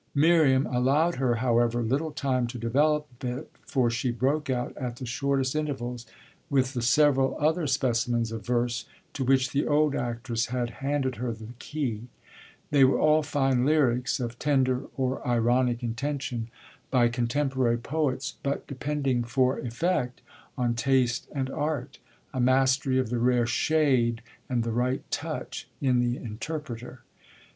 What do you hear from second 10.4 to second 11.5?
had handed her the